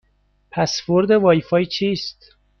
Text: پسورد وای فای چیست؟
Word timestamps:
پسورد 0.51 1.11
وای 1.11 1.41
فای 1.41 1.65
چیست؟ 1.65 2.35